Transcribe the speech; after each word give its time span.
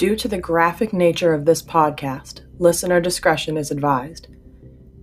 Due 0.00 0.16
to 0.16 0.28
the 0.28 0.38
graphic 0.38 0.94
nature 0.94 1.34
of 1.34 1.44
this 1.44 1.60
podcast, 1.60 2.40
listener 2.58 3.02
discretion 3.02 3.58
is 3.58 3.70
advised. 3.70 4.28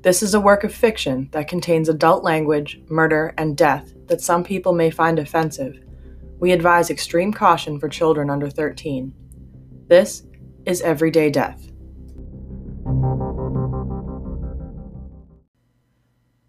This 0.02 0.24
is 0.24 0.34
a 0.34 0.40
work 0.40 0.64
of 0.64 0.74
fiction 0.74 1.30
that 1.34 1.48
contains 1.48 1.88
adult 1.88 2.24
language, 2.24 2.82
murder, 2.90 3.32
and 3.38 3.56
death 3.56 3.94
that 4.08 4.22
some 4.22 4.44
people 4.44 4.74
may 4.74 4.90
find 4.90 5.20
offensive. 5.20 5.78
We 6.40 6.52
advise 6.52 6.90
extreme 6.90 7.32
caution 7.32 7.80
for 7.80 7.88
children 7.88 8.32
under 8.32 8.50
13. 8.50 9.14
This 9.86 10.24
is 10.66 10.82
Everyday 10.82 11.30
Death. 11.30 11.70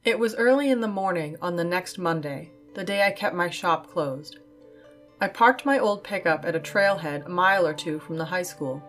It 0.05 0.19
was 0.19 0.35
early 0.37 0.71
in 0.71 0.81
the 0.81 0.89
morning 0.89 1.37
on 1.43 1.57
the 1.57 1.65
next 1.65 1.99
Monday, 1.99 2.53
the 2.75 2.83
day 2.83 3.07
I 3.07 3.11
kept 3.11 3.37
my 3.37 3.51
shop 3.51 3.91
closed. 3.91 4.39
I 5.21 5.27
parked 5.27 5.65
my 5.65 5.81
old 5.81 6.05
pickup 6.05 6.45
at 6.45 6.55
a 6.55 6.61
trailhead 6.61 7.27
a 7.27 7.29
mile 7.29 7.67
or 7.67 7.75
two 7.75 7.99
from 7.99 8.19
the 8.19 8.25
high 8.25 8.43
school. 8.43 8.81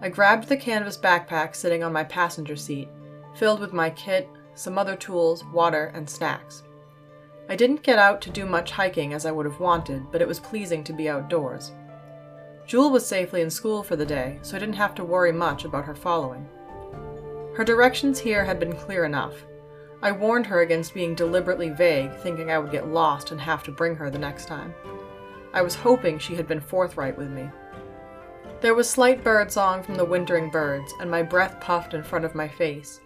I 0.00 0.08
grabbed 0.08 0.48
the 0.48 0.56
canvas 0.56 0.96
backpack 0.96 1.56
sitting 1.56 1.82
on 1.82 1.92
my 1.92 2.04
passenger 2.04 2.54
seat, 2.54 2.88
filled 3.34 3.58
with 3.58 3.72
my 3.72 3.90
kit, 3.90 4.28
some 4.54 4.78
other 4.78 4.94
tools, 4.94 5.44
water, 5.46 5.90
and 5.92 6.08
snacks. 6.08 6.62
I 7.48 7.56
didn't 7.56 7.82
get 7.82 7.98
out 7.98 8.20
to 8.22 8.30
do 8.30 8.46
much 8.46 8.70
hiking 8.70 9.12
as 9.12 9.26
I 9.26 9.32
would 9.32 9.46
have 9.46 9.58
wanted, 9.58 10.12
but 10.12 10.22
it 10.22 10.28
was 10.28 10.38
pleasing 10.38 10.84
to 10.84 10.92
be 10.92 11.08
outdoors. 11.08 11.72
Jewel 12.66 12.90
was 12.90 13.06
safely 13.06 13.42
in 13.42 13.50
school 13.50 13.82
for 13.82 13.96
the 13.96 14.06
day, 14.06 14.38
so 14.42 14.56
I 14.56 14.60
didn't 14.60 14.74
have 14.76 14.94
to 14.96 15.04
worry 15.04 15.32
much 15.32 15.64
about 15.64 15.84
her 15.84 15.94
following. 15.94 16.48
Her 17.56 17.64
directions 17.64 18.20
here 18.20 18.44
had 18.44 18.60
been 18.60 18.74
clear 18.74 19.04
enough. 19.04 19.34
I 20.02 20.12
warned 20.12 20.46
her 20.46 20.60
against 20.60 20.94
being 20.94 21.14
deliberately 21.14 21.70
vague, 21.70 22.14
thinking 22.18 22.50
I 22.50 22.58
would 22.58 22.70
get 22.70 22.88
lost 22.88 23.32
and 23.32 23.40
have 23.40 23.62
to 23.64 23.72
bring 23.72 23.96
her 23.96 24.10
the 24.10 24.18
next 24.18 24.46
time. 24.46 24.74
I 25.56 25.62
was 25.62 25.74
hoping 25.74 26.18
she 26.18 26.34
had 26.34 26.46
been 26.46 26.60
forthright 26.60 27.16
with 27.16 27.30
me. 27.30 27.48
There 28.60 28.74
was 28.74 28.90
slight 28.90 29.24
bird 29.24 29.50
song 29.50 29.82
from 29.82 29.94
the 29.94 30.04
wintering 30.04 30.50
birds, 30.50 30.92
and 31.00 31.10
my 31.10 31.22
breath 31.22 31.58
puffed 31.62 31.94
in 31.94 32.02
front 32.02 32.26
of 32.26 32.34
my 32.34 32.46
face. 32.46 33.00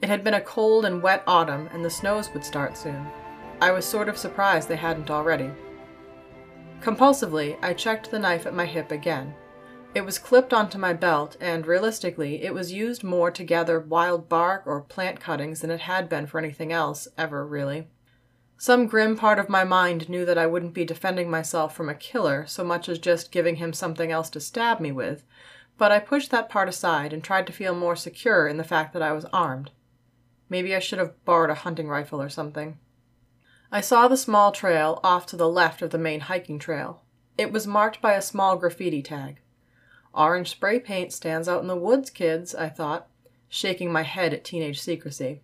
It 0.00 0.08
had 0.08 0.22
been 0.22 0.34
a 0.34 0.40
cold 0.40 0.84
and 0.84 1.02
wet 1.02 1.24
autumn, 1.26 1.68
and 1.72 1.84
the 1.84 1.90
snows 1.90 2.32
would 2.32 2.44
start 2.44 2.76
soon. 2.76 3.08
I 3.60 3.72
was 3.72 3.84
sort 3.84 4.08
of 4.08 4.16
surprised 4.16 4.68
they 4.68 4.76
hadn't 4.76 5.10
already. 5.10 5.50
Compulsively, 6.80 7.58
I 7.60 7.74
checked 7.74 8.12
the 8.12 8.20
knife 8.20 8.46
at 8.46 8.54
my 8.54 8.66
hip 8.66 8.92
again. 8.92 9.34
It 9.92 10.02
was 10.02 10.20
clipped 10.20 10.52
onto 10.52 10.78
my 10.78 10.92
belt, 10.92 11.36
and 11.40 11.66
realistically, 11.66 12.44
it 12.44 12.54
was 12.54 12.72
used 12.72 13.02
more 13.02 13.32
to 13.32 13.42
gather 13.42 13.80
wild 13.80 14.28
bark 14.28 14.62
or 14.64 14.80
plant 14.80 15.18
cuttings 15.18 15.60
than 15.60 15.72
it 15.72 15.80
had 15.80 16.08
been 16.08 16.28
for 16.28 16.38
anything 16.38 16.72
else, 16.72 17.08
ever, 17.18 17.44
really. 17.44 17.88
Some 18.62 18.88
grim 18.88 19.16
part 19.16 19.38
of 19.38 19.48
my 19.48 19.64
mind 19.64 20.10
knew 20.10 20.26
that 20.26 20.36
I 20.36 20.46
wouldn't 20.46 20.74
be 20.74 20.84
defending 20.84 21.30
myself 21.30 21.74
from 21.74 21.88
a 21.88 21.94
killer 21.94 22.44
so 22.46 22.62
much 22.62 22.90
as 22.90 22.98
just 22.98 23.32
giving 23.32 23.56
him 23.56 23.72
something 23.72 24.12
else 24.12 24.28
to 24.28 24.38
stab 24.38 24.80
me 24.80 24.92
with, 24.92 25.24
but 25.78 25.90
I 25.90 25.98
pushed 25.98 26.30
that 26.30 26.50
part 26.50 26.68
aside 26.68 27.14
and 27.14 27.24
tried 27.24 27.46
to 27.46 27.54
feel 27.54 27.74
more 27.74 27.96
secure 27.96 28.46
in 28.46 28.58
the 28.58 28.62
fact 28.62 28.92
that 28.92 29.00
I 29.00 29.12
was 29.12 29.24
armed. 29.32 29.70
Maybe 30.50 30.76
I 30.76 30.78
should 30.78 30.98
have 30.98 31.24
borrowed 31.24 31.48
a 31.48 31.54
hunting 31.54 31.88
rifle 31.88 32.20
or 32.20 32.28
something. 32.28 32.76
I 33.72 33.80
saw 33.80 34.08
the 34.08 34.16
small 34.18 34.52
trail 34.52 35.00
off 35.02 35.24
to 35.28 35.38
the 35.38 35.48
left 35.48 35.80
of 35.80 35.88
the 35.88 35.96
main 35.96 36.20
hiking 36.20 36.58
trail. 36.58 37.00
It 37.38 37.52
was 37.52 37.66
marked 37.66 38.02
by 38.02 38.12
a 38.12 38.20
small 38.20 38.58
graffiti 38.58 39.00
tag. 39.00 39.40
Orange 40.12 40.50
spray 40.50 40.78
paint 40.80 41.14
stands 41.14 41.48
out 41.48 41.62
in 41.62 41.66
the 41.66 41.76
woods, 41.76 42.10
kids, 42.10 42.54
I 42.54 42.68
thought, 42.68 43.08
shaking 43.48 43.90
my 43.90 44.02
head 44.02 44.34
at 44.34 44.44
teenage 44.44 44.82
secrecy. 44.82 45.40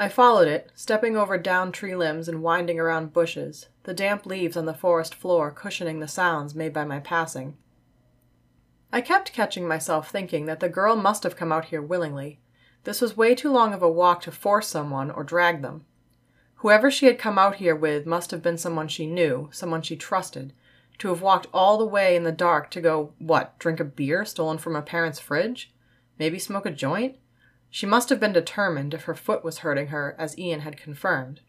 I 0.00 0.08
followed 0.08 0.46
it, 0.46 0.70
stepping 0.76 1.16
over 1.16 1.36
down 1.36 1.72
tree 1.72 1.96
limbs 1.96 2.28
and 2.28 2.40
winding 2.40 2.78
around 2.78 3.12
bushes, 3.12 3.68
the 3.82 3.92
damp 3.92 4.26
leaves 4.26 4.56
on 4.56 4.64
the 4.64 4.72
forest 4.72 5.12
floor 5.12 5.50
cushioning 5.50 5.98
the 5.98 6.06
sounds 6.06 6.54
made 6.54 6.72
by 6.72 6.84
my 6.84 7.00
passing. 7.00 7.56
I 8.92 9.00
kept 9.00 9.32
catching 9.32 9.66
myself 9.66 10.08
thinking 10.08 10.46
that 10.46 10.60
the 10.60 10.68
girl 10.68 10.94
must 10.94 11.24
have 11.24 11.36
come 11.36 11.50
out 11.50 11.66
here 11.66 11.82
willingly. 11.82 12.38
This 12.84 13.00
was 13.00 13.16
way 13.16 13.34
too 13.34 13.50
long 13.50 13.74
of 13.74 13.82
a 13.82 13.90
walk 13.90 14.22
to 14.22 14.30
force 14.30 14.68
someone 14.68 15.10
or 15.10 15.24
drag 15.24 15.62
them. 15.62 15.84
Whoever 16.56 16.92
she 16.92 17.06
had 17.06 17.18
come 17.18 17.36
out 17.36 17.56
here 17.56 17.74
with 17.74 18.06
must 18.06 18.30
have 18.30 18.42
been 18.42 18.56
someone 18.56 18.88
she 18.88 19.06
knew, 19.06 19.48
someone 19.52 19.82
she 19.82 19.96
trusted. 19.96 20.52
To 20.98 21.08
have 21.08 21.22
walked 21.22 21.48
all 21.52 21.76
the 21.76 21.84
way 21.84 22.14
in 22.14 22.22
the 22.22 22.32
dark 22.32 22.70
to 22.70 22.80
go, 22.80 23.14
what, 23.18 23.58
drink 23.58 23.80
a 23.80 23.84
beer 23.84 24.24
stolen 24.24 24.58
from 24.58 24.76
a 24.76 24.82
parent's 24.82 25.18
fridge? 25.20 25.72
Maybe 26.18 26.38
smoke 26.38 26.66
a 26.66 26.70
joint? 26.70 27.16
She 27.70 27.86
must 27.86 28.08
have 28.08 28.20
been 28.20 28.32
determined 28.32 28.94
if 28.94 29.04
her 29.04 29.14
foot 29.14 29.44
was 29.44 29.58
hurting 29.58 29.88
her, 29.88 30.16
as 30.18 30.38
Ian 30.38 30.60
had 30.60 30.76
confirmed, 30.76 31.40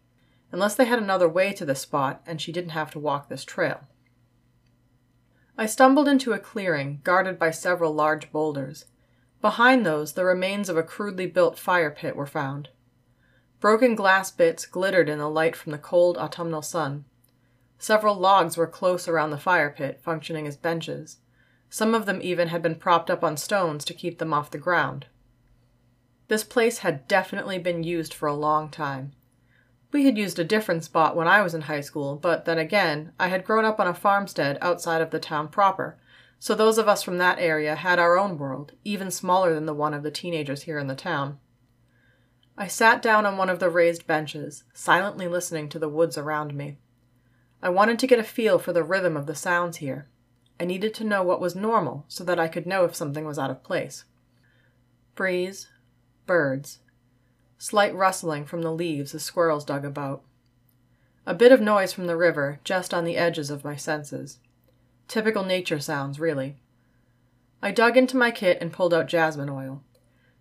unless 0.52 0.75
they 0.75 0.85
had 0.85 1.00
another 1.00 1.30
way 1.30 1.53
to 1.53 1.66
the 1.66 1.75
spot 1.75 2.22
and 2.25 2.41
she 2.41 2.52
didn't 2.52 2.72
have 2.72 2.91
to 2.91 3.00
walk 3.00 3.30
this 3.30 3.46
trail. 3.46 3.88
I 5.57 5.66
stumbled 5.66 6.07
into 6.07 6.34
a 6.34 6.40
clearing 6.40 7.02
guarded 7.03 7.38
by 7.38 7.52
several 7.52 7.94
large 7.94 8.31
boulders. 8.31 8.85
Behind 9.41 9.85
those, 9.85 10.13
the 10.13 10.25
remains 10.25 10.69
of 10.69 10.78
a 10.78 10.84
crudely 10.84 11.25
built 11.25 11.57
fire 11.57 11.91
pit 11.91 12.16
were 12.16 12.25
found. 12.25 12.69
Broken 13.59 13.94
glass 13.94 14.31
bits 14.31 14.66
glittered 14.66 15.09
in 15.09 15.19
the 15.19 15.30
light 15.30 15.56
from 15.56 15.72
the 15.74 15.78
cold 15.78 16.18
autumnal 16.18 16.62
sun. 16.62 17.06
Several 17.78 18.16
logs 18.16 18.56
were 18.56 18.68
close 18.68 19.07
around 19.07 19.31
the 19.31 19.38
fire 19.38 19.69
pit, 19.69 20.00
functioning 20.01 20.47
as 20.47 20.57
benches. 20.57 21.18
Some 21.69 21.94
of 21.94 22.06
them 22.06 22.19
even 22.22 22.50
had 22.50 22.62
been 22.62 22.75
propped 22.75 23.09
up 23.09 23.24
on 23.24 23.38
stones 23.38 23.84
to 23.86 23.94
keep 23.94 24.18
them 24.18 24.34
off 24.34 24.51
the 24.51 24.57
ground. 24.57 25.07
This 26.29 26.44
place 26.44 26.79
had 26.79 27.07
definitely 27.07 27.57
been 27.57 27.84
used 27.84 28.13
for 28.13 28.28
a 28.28 28.35
long 28.35 28.69
time. 28.69 29.13
We 29.91 30.06
had 30.06 30.16
used 30.16 30.38
a 30.38 30.44
different 30.44 30.84
spot 30.84 31.16
when 31.16 31.28
I 31.28 31.41
was 31.41 31.56
in 31.56 31.62
high 31.62 31.81
school, 31.81 32.16
but 32.16 32.45
then 32.45 32.59
again, 32.59 33.13
I 33.19 33.29
had 33.29 33.44
grown 33.44 33.66
up 33.66 33.79
on 33.79 33.88
a 33.88 33.95
farmstead 33.95 34.59
outside 34.62 35.01
of 35.01 35.09
the 35.09 35.19
town 35.19 35.47
proper, 35.47 35.97
so 36.38 36.53
those 36.53 36.78
of 36.78 36.88
us 36.88 37.01
from 37.01 37.18
that 37.18 37.39
area 37.39 37.75
had 37.75 37.97
our 37.97 38.16
own 38.16 38.38
world, 38.38 38.73
even 38.85 39.09
smaller 39.09 39.56
than 39.56 39.66
the 39.66 39.73
one 39.73 39.95
of 39.95 40.03
the 40.03 40.12
teenagers 40.12 40.62
here 40.62 40.78
in 40.78 40.85
the 40.85 40.95
town. 40.95 41.39
I 42.56 42.68
sat 42.68 43.01
down 43.01 43.25
on 43.25 43.38
one 43.38 43.50
of 43.50 43.57
the 43.57 43.69
raised 43.72 44.06
benches, 44.06 44.63
silently 44.72 45.28
listening 45.28 45.68
to 45.69 45.79
the 45.79 45.89
woods 45.89 46.16
around 46.16 46.53
me. 46.53 46.78
I 47.59 47.69
wanted 47.69 47.97
to 48.00 48.07
get 48.07 48.19
a 48.19 48.23
feel 48.23 48.59
for 48.59 48.72
the 48.72 48.84
rhythm 48.84 49.18
of 49.18 49.25
the 49.25 49.34
sounds 49.34 49.78
here. 49.78 50.07
I 50.59 50.66
needed 50.66 50.94
to 50.95 51.03
know 51.03 51.23
what 51.23 51.41
was 51.41 51.56
normal 51.56 52.06
so 52.07 52.23
that 52.25 52.39
I 52.39 52.47
could 52.47 52.68
know 52.68 52.85
if 52.85 52.95
something 52.95 53.25
was 53.25 53.39
out 53.39 53.50
of 53.50 53.63
place. 53.63 54.03
Breeze, 55.16 55.68
Birds. 56.29 56.78
Slight 57.57 57.95
rustling 57.95 58.45
from 58.45 58.62
the 58.62 58.72
leaves 58.72 59.16
as 59.16 59.23
squirrels 59.23 59.66
dug 59.66 59.84
about. 59.84 60.22
A 61.25 61.34
bit 61.34 61.51
of 61.51 61.59
noise 61.59 61.91
from 61.91 62.06
the 62.06 62.16
river, 62.16 62.59
just 62.63 62.94
on 62.94 63.03
the 63.03 63.17
edges 63.17 63.50
of 63.50 63.63
my 63.63 63.75
senses. 63.75 64.38
Typical 65.07 65.44
nature 65.44 65.79
sounds, 65.79 66.19
really. 66.19 66.57
I 67.63 67.72
dug 67.72 67.97
into 67.97 68.16
my 68.16 68.29
kit 68.29 68.59
and 68.62 68.72
pulled 68.72 68.94
out 68.94 69.07
jasmine 69.07 69.50
oil. 69.50 69.81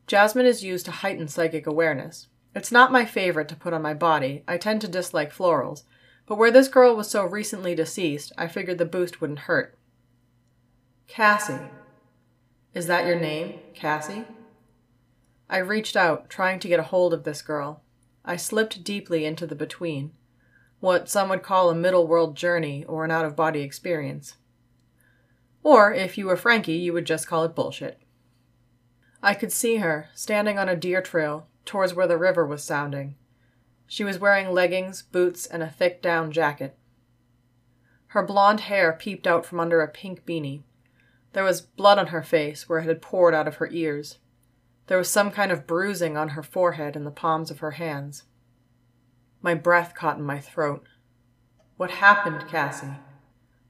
Jasmine 0.06 0.44
is 0.44 0.62
used 0.62 0.84
to 0.84 0.92
heighten 0.92 1.26
psychic 1.26 1.66
awareness. 1.66 2.28
It's 2.54 2.70
not 2.70 2.92
my 2.92 3.06
favorite 3.06 3.48
to 3.48 3.56
put 3.56 3.72
on 3.72 3.80
my 3.80 3.94
body. 3.94 4.44
I 4.46 4.58
tend 4.58 4.82
to 4.82 4.88
dislike 4.88 5.32
florals, 5.32 5.84
but 6.26 6.36
where 6.36 6.50
this 6.50 6.68
girl 6.68 6.94
was 6.96 7.08
so 7.08 7.24
recently 7.24 7.74
deceased, 7.74 8.30
I 8.36 8.46
figured 8.46 8.76
the 8.76 8.84
boost 8.84 9.22
wouldn't 9.22 9.38
hurt. 9.38 9.74
Cassie. 11.06 11.64
Is 12.74 12.88
that 12.88 13.06
your 13.06 13.18
name, 13.18 13.60
Cassie? 13.72 14.26
I 15.50 15.58
reached 15.58 15.96
out, 15.96 16.28
trying 16.28 16.60
to 16.60 16.68
get 16.68 16.80
a 16.80 16.84
hold 16.84 17.14
of 17.14 17.24
this 17.24 17.42
girl. 17.42 17.82
I 18.24 18.36
slipped 18.36 18.84
deeply 18.84 19.24
into 19.24 19.46
the 19.46 19.54
between, 19.54 20.12
what 20.80 21.08
some 21.08 21.28
would 21.30 21.42
call 21.42 21.70
a 21.70 21.74
middle 21.74 22.06
world 22.06 22.36
journey 22.36 22.84
or 22.84 23.04
an 23.04 23.10
out 23.10 23.24
of 23.24 23.34
body 23.34 23.60
experience. 23.60 24.36
Or, 25.62 25.92
if 25.92 26.18
you 26.18 26.26
were 26.26 26.36
Frankie, 26.36 26.74
you 26.74 26.92
would 26.92 27.06
just 27.06 27.26
call 27.26 27.44
it 27.44 27.54
bullshit. 27.54 27.98
I 29.22 29.34
could 29.34 29.50
see 29.50 29.76
her, 29.76 30.08
standing 30.14 30.58
on 30.58 30.68
a 30.68 30.76
deer 30.76 31.02
trail, 31.02 31.48
towards 31.64 31.94
where 31.94 32.06
the 32.06 32.18
river 32.18 32.46
was 32.46 32.62
sounding. 32.62 33.16
She 33.86 34.04
was 34.04 34.18
wearing 34.18 34.52
leggings, 34.52 35.02
boots, 35.02 35.46
and 35.46 35.62
a 35.62 35.70
thick 35.70 36.02
down 36.02 36.30
jacket. 36.30 36.76
Her 38.08 38.22
blonde 38.22 38.60
hair 38.60 38.92
peeped 38.92 39.26
out 39.26 39.44
from 39.44 39.60
under 39.60 39.80
a 39.80 39.88
pink 39.88 40.24
beanie. 40.24 40.62
There 41.32 41.44
was 41.44 41.60
blood 41.60 41.98
on 41.98 42.08
her 42.08 42.22
face 42.22 42.68
where 42.68 42.78
it 42.80 42.84
had 42.84 43.02
poured 43.02 43.34
out 43.34 43.48
of 43.48 43.56
her 43.56 43.68
ears. 43.70 44.18
There 44.88 44.98
was 44.98 45.10
some 45.10 45.30
kind 45.30 45.52
of 45.52 45.66
bruising 45.66 46.16
on 46.16 46.30
her 46.30 46.42
forehead 46.42 46.96
and 46.96 47.06
the 47.06 47.10
palms 47.10 47.50
of 47.50 47.58
her 47.58 47.72
hands. 47.72 48.24
My 49.42 49.54
breath 49.54 49.94
caught 49.94 50.16
in 50.16 50.24
my 50.24 50.40
throat. 50.40 50.88
What 51.76 51.90
happened, 51.90 52.48
Cassie? 52.48 52.96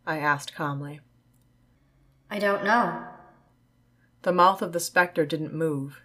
I 0.07 0.19
asked 0.19 0.55
calmly. 0.55 1.01
I 2.31 2.39
don't 2.39 2.65
know. 2.65 3.05
The 4.23 4.33
mouth 4.33 4.63
of 4.63 4.73
the 4.73 4.81
specter 4.81 5.27
didn't 5.27 5.53
move. 5.53 6.01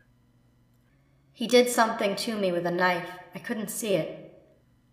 He 1.31 1.45
did 1.47 1.69
something 1.69 2.15
to 2.17 2.35
me 2.35 2.51
with 2.51 2.65
a 2.65 2.71
knife. 2.71 3.09
I 3.35 3.39
couldn't 3.39 3.69
see 3.69 3.93
it. 3.93 4.33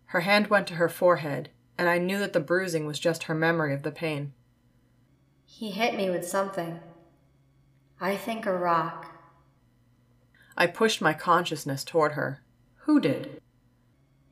Her 0.06 0.20
hand 0.20 0.49
went 0.49 0.67
to 0.69 0.75
her 0.75 0.88
forehead, 0.88 1.49
and 1.78 1.88
I 1.88 1.99
knew 1.99 2.19
that 2.19 2.34
the 2.34 2.40
bruising 2.40 2.84
was 2.87 2.99
just 2.99 3.25
her 3.25 3.34
memory 3.34 3.72
of 3.72 3.84
the 3.84 3.90
pain. 3.90 4.34
He 5.46 5.70
hit 5.70 5.94
me 5.94 6.11
with 6.11 6.28
something. 6.28 6.81
I 8.00 8.17
think 8.17 8.44
a 8.44 8.52
rock. 8.52 9.10
I 10.56 10.67
pushed 10.67 11.00
my 11.00 11.12
consciousness 11.12 11.85
toward 11.85 12.12
her. 12.12 12.43
Who 12.85 13.00
did? 13.00 13.41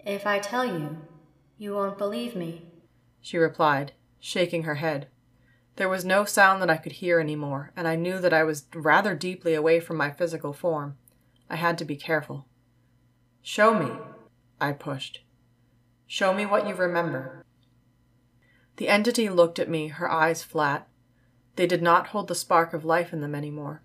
If 0.04 0.26
I 0.26 0.38
tell 0.38 0.64
you, 0.64 0.98
you 1.56 1.74
won't 1.74 1.98
believe 1.98 2.34
me, 2.34 2.66
she 3.20 3.36
replied, 3.36 3.92
shaking 4.20 4.62
her 4.62 4.76
head. 4.76 5.08
There 5.76 5.88
was 5.88 6.04
no 6.04 6.24
sound 6.24 6.60
that 6.60 6.70
I 6.70 6.76
could 6.76 6.92
hear 6.92 7.20
anymore, 7.20 7.72
and 7.76 7.86
I 7.86 7.94
knew 7.94 8.18
that 8.18 8.32
I 8.32 8.42
was 8.42 8.66
rather 8.74 9.14
deeply 9.14 9.54
away 9.54 9.80
from 9.80 9.96
my 9.96 10.10
physical 10.10 10.52
form. 10.52 10.96
I 11.48 11.56
had 11.56 11.78
to 11.78 11.84
be 11.84 11.96
careful. 11.96 12.46
Show 13.42 13.78
me, 13.78 13.92
I 14.60 14.72
pushed. 14.72 15.22
Show 16.06 16.34
me 16.34 16.46
what 16.46 16.66
you 16.66 16.74
remember. 16.74 17.44
The 18.76 18.88
entity 18.88 19.28
looked 19.28 19.58
at 19.58 19.68
me, 19.68 19.88
her 19.88 20.10
eyes 20.10 20.42
flat. 20.42 20.88
They 21.56 21.66
did 21.66 21.82
not 21.82 22.08
hold 22.08 22.28
the 22.28 22.34
spark 22.34 22.72
of 22.72 22.84
life 22.84 23.12
in 23.12 23.20
them 23.20 23.34
anymore. 23.34 23.82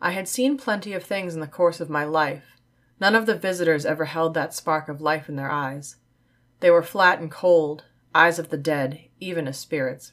I 0.00 0.12
had 0.12 0.28
seen 0.28 0.56
plenty 0.56 0.92
of 0.92 1.04
things 1.04 1.34
in 1.34 1.40
the 1.40 1.46
course 1.46 1.80
of 1.80 1.90
my 1.90 2.04
life. 2.04 2.56
None 3.00 3.14
of 3.14 3.26
the 3.26 3.34
visitors 3.34 3.84
ever 3.84 4.06
held 4.06 4.34
that 4.34 4.54
spark 4.54 4.88
of 4.88 5.00
life 5.00 5.28
in 5.28 5.36
their 5.36 5.50
eyes. 5.50 5.96
They 6.60 6.70
were 6.70 6.82
flat 6.82 7.20
and 7.20 7.30
cold, 7.30 7.84
eyes 8.14 8.38
of 8.38 8.48
the 8.48 8.58
dead, 8.58 9.00
even 9.18 9.46
as 9.46 9.58
spirits. 9.58 10.12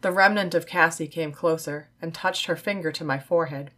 The 0.00 0.12
remnant 0.12 0.54
of 0.54 0.66
Cassie 0.66 1.08
came 1.08 1.32
closer 1.32 1.90
and 2.00 2.14
touched 2.14 2.46
her 2.46 2.56
finger 2.56 2.90
to 2.92 3.04
my 3.04 3.18
forehead. 3.18 3.70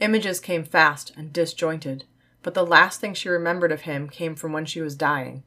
Images 0.00 0.40
came 0.40 0.64
fast 0.64 1.12
and 1.16 1.32
disjointed, 1.32 2.04
but 2.42 2.54
the 2.54 2.66
last 2.66 3.00
thing 3.00 3.14
she 3.14 3.28
remembered 3.28 3.72
of 3.72 3.82
him 3.82 4.08
came 4.08 4.34
from 4.34 4.52
when 4.52 4.64
she 4.64 4.80
was 4.80 4.96
dying. 4.96 5.44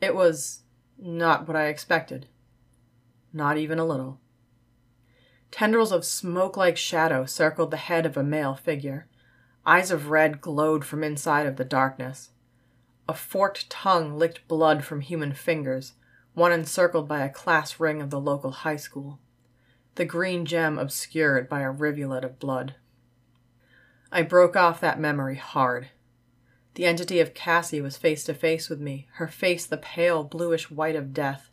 It 0.00 0.14
was 0.14 0.62
not 0.98 1.46
what 1.46 1.56
I 1.56 1.66
expected. 1.66 2.26
Not 3.32 3.58
even 3.58 3.78
a 3.78 3.84
little. 3.84 4.20
Tendrils 5.50 5.92
of 5.92 6.04
smoke 6.04 6.56
like 6.56 6.76
shadow 6.76 7.24
circled 7.24 7.70
the 7.70 7.76
head 7.76 8.06
of 8.06 8.16
a 8.16 8.22
male 8.22 8.54
figure. 8.54 9.06
Eyes 9.64 9.90
of 9.90 10.10
red 10.10 10.40
glowed 10.40 10.84
from 10.84 11.02
inside 11.02 11.46
of 11.46 11.56
the 11.56 11.64
darkness. 11.64 12.30
A 13.08 13.14
forked 13.14 13.70
tongue 13.70 14.18
licked 14.18 14.46
blood 14.48 14.84
from 14.84 15.00
human 15.00 15.32
fingers, 15.32 15.94
one 16.34 16.52
encircled 16.52 17.08
by 17.08 17.20
a 17.20 17.30
class 17.30 17.80
ring 17.80 18.00
of 18.00 18.10
the 18.10 18.20
local 18.20 18.50
high 18.50 18.76
school, 18.76 19.18
the 19.96 20.04
green 20.04 20.44
gem 20.44 20.78
obscured 20.78 21.48
by 21.48 21.60
a 21.60 21.70
rivulet 21.70 22.24
of 22.24 22.38
blood. 22.38 22.76
I 24.12 24.22
broke 24.22 24.54
off 24.54 24.80
that 24.80 25.00
memory 25.00 25.36
hard. 25.36 25.88
The 26.74 26.86
entity 26.86 27.18
of 27.18 27.34
Cassie 27.34 27.80
was 27.80 27.96
face 27.96 28.22
to 28.24 28.34
face 28.34 28.68
with 28.68 28.80
me, 28.80 29.08
her 29.14 29.26
face 29.26 29.66
the 29.66 29.76
pale 29.76 30.22
bluish 30.22 30.70
white 30.70 30.94
of 30.94 31.12
death. 31.12 31.50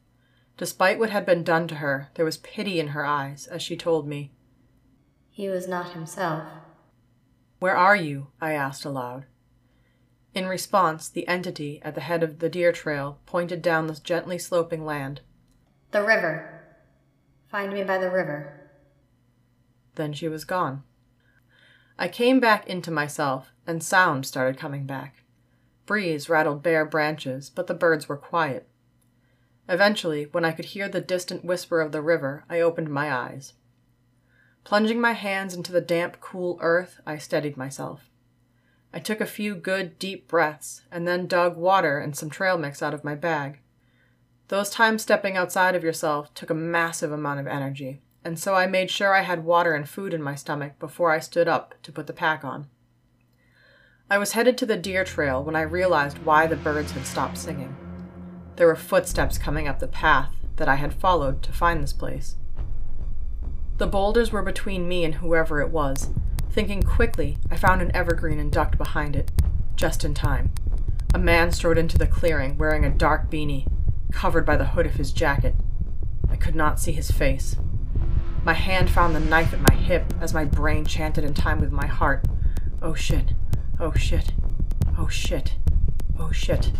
Despite 0.58 1.00
what 1.00 1.10
had 1.10 1.26
been 1.26 1.44
done 1.44 1.68
to 1.68 1.76
her, 1.76 2.10
there 2.16 2.26
was 2.26 2.38
pity 2.38 2.80
in 2.80 2.90
her 2.90 3.06
eyes 3.06 3.48
as 3.48 3.62
she 3.62 3.76
told 3.76 4.08
me, 4.08 4.32
He 5.30 5.50
was 5.50 5.68
not 5.68 5.92
himself. 5.92 6.44
Where 7.60 7.76
are 7.76 7.96
you? 7.96 8.28
I 8.40 8.54
asked 8.54 8.86
aloud. 8.86 9.26
In 10.34 10.48
response, 10.48 11.10
the 11.10 11.28
entity 11.28 11.82
at 11.82 11.96
the 11.96 12.02
head 12.02 12.24
of 12.24 12.40
the 12.40 12.50
deer 12.50 12.72
trail 12.72 13.20
pointed 13.26 13.62
down 13.62 13.88
the 13.88 13.96
gently 13.96 14.38
sloping 14.38 14.86
land. 14.86 15.22
The 15.92 16.04
river. 16.04 16.62
Find 17.50 17.74
me 17.74 17.84
by 17.84 17.98
the 17.98 18.12
river. 18.12 18.70
Then 19.96 20.14
she 20.14 20.28
was 20.28 20.44
gone. 20.44 20.84
I 21.98 22.10
came 22.10 22.42
back 22.42 22.68
into 22.68 22.92
myself, 22.92 23.52
and 23.66 23.82
sound 23.82 24.26
started 24.26 24.60
coming 24.60 24.86
back. 24.86 25.24
Breeze 25.86 26.28
rattled 26.28 26.62
bare 26.62 26.86
branches, 26.86 27.50
but 27.50 27.68
the 27.68 27.74
birds 27.74 28.10
were 28.10 28.18
quiet. 28.18 28.68
Eventually, 29.68 30.26
when 30.32 30.46
I 30.46 30.52
could 30.52 30.66
hear 30.66 30.88
the 30.88 31.02
distant 31.02 31.44
whisper 31.44 31.82
of 31.82 31.92
the 31.92 32.02
river, 32.02 32.44
I 32.50 32.62
opened 32.62 32.90
my 32.90 33.12
eyes. 33.12 33.54
Plunging 34.64 35.02
my 35.02 35.14
hands 35.14 35.54
into 35.54 35.72
the 35.72 35.82
damp, 35.82 36.20
cool 36.22 36.58
earth, 36.62 37.00
I 37.06 37.18
steadied 37.18 37.58
myself. 37.58 38.10
I 38.94 39.00
took 39.00 39.20
a 39.20 39.26
few 39.26 39.56
good, 39.56 40.00
deep 40.00 40.28
breaths, 40.28 40.84
and 40.92 41.08
then 41.08 41.28
dug 41.28 41.58
water 41.58 42.00
and 42.00 42.16
some 42.16 42.30
trail 42.30 42.58
mix 42.58 42.82
out 42.82 42.94
of 42.94 43.04
my 43.04 43.16
bag. 43.16 43.60
Those 44.48 44.70
times 44.70 45.02
stepping 45.02 45.36
outside 45.36 45.76
of 45.76 45.84
yourself 45.84 46.34
took 46.34 46.50
a 46.50 46.56
massive 46.56 47.12
amount 47.12 47.40
of 47.40 47.48
energy, 47.48 48.02
and 48.24 48.40
so 48.40 48.54
I 48.54 48.68
made 48.68 48.90
sure 48.92 49.14
I 49.14 49.22
had 49.22 49.44
water 49.44 49.74
and 49.74 49.90
food 49.90 50.14
in 50.14 50.22
my 50.22 50.36
stomach 50.36 50.80
before 50.80 51.12
I 51.12 51.20
stood 51.20 51.48
up 51.48 51.76
to 51.84 51.92
put 51.92 52.08
the 52.08 52.14
pack 52.14 52.44
on. 52.46 52.68
I 54.10 54.20
was 54.20 54.34
headed 54.34 54.58
to 54.60 54.66
the 54.66 54.78
deer 54.78 55.04
trail 55.04 55.44
when 55.44 55.56
I 55.56 55.62
realized 55.62 56.20
why 56.20 56.46
the 56.46 56.56
birds 56.56 56.92
had 56.92 57.08
stopped 57.08 57.38
singing. 57.38 57.76
There 58.56 58.68
were 58.68 58.76
footsteps 58.76 59.38
coming 59.38 59.68
up 59.68 59.80
the 59.80 59.88
path 59.88 60.34
that 60.56 60.70
I 60.70 60.76
had 60.76 60.94
followed 60.94 61.44
to 61.44 61.52
find 61.52 61.84
this 61.84 61.94
place. 61.94 62.36
The 63.78 63.88
boulders 63.88 64.32
were 64.32 64.42
between 64.42 64.88
me 64.88 65.04
and 65.04 65.16
whoever 65.16 65.60
it 65.60 65.70
was, 65.70 66.10
Thinking 66.56 66.84
quickly, 66.84 67.38
I 67.52 67.58
found 67.58 67.82
an 67.82 67.94
evergreen 67.94 68.40
and 68.40 68.50
ducked 68.50 68.78
behind 68.78 69.18
it, 69.18 69.30
just 69.76 70.06
in 70.06 70.14
time. 70.14 70.54
A 71.14 71.20
man 71.20 71.52
strode 71.52 71.78
into 71.78 71.98
the 71.98 72.08
clearing 72.08 72.58
wearing 72.58 72.86
a 72.86 72.90
dark 72.90 73.30
beanie, 73.30 73.68
covered 74.14 74.46
by 74.46 74.56
the 74.56 74.68
hood 74.68 74.86
of 74.86 74.94
his 74.94 75.12
jacket. 75.12 75.54
I 76.30 76.38
could 76.38 76.56
not 76.56 76.80
see 76.80 76.94
his 76.94 77.12
face. 77.12 77.58
My 78.46 78.54
hand 78.54 78.90
found 78.90 79.14
the 79.14 79.20
knife 79.20 79.52
at 79.52 79.60
my 79.60 79.76
hip 79.76 80.14
as 80.22 80.34
my 80.34 80.46
brain 80.46 80.86
chanted 80.86 81.26
in 81.26 81.34
time 81.34 81.60
with 81.60 81.74
my 81.74 81.88
heart. 81.88 82.26
Oh 82.82 82.94
shit. 82.94 83.34
Oh 83.78 83.92
shit. 83.92 84.32
Oh 84.98 85.10
shit. 85.10 85.56
Oh 86.18 86.32
shit. 86.32 86.72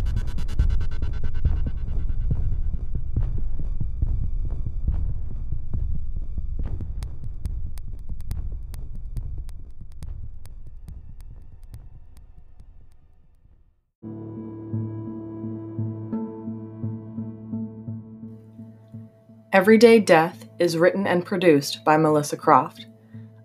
Everyday 19.56 20.00
Death 20.00 20.46
is 20.58 20.76
written 20.76 21.06
and 21.06 21.24
produced 21.24 21.82
by 21.82 21.96
Melissa 21.96 22.36
Croft. 22.36 22.84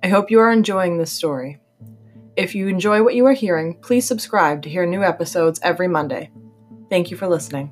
I 0.04 0.10
hope 0.10 0.30
you 0.30 0.42
are 0.42 0.52
enjoying 0.52 0.98
this 0.98 1.10
story. 1.10 1.62
If 2.36 2.54
you 2.54 2.68
enjoy 2.68 3.02
what 3.02 3.16
you 3.16 3.26
are 3.28 3.32
hearing, 3.32 3.76
please 3.76 4.10
subscribe 4.10 4.62
to 4.64 4.70
hear 4.70 4.86
new 4.86 5.04
episodes 5.04 5.62
every 5.64 5.88
Monday. 5.88 6.30
Thank 6.90 7.12
you 7.12 7.16
for 7.16 7.30
listening. 7.30 7.72